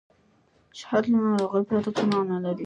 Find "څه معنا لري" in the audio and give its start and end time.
1.97-2.59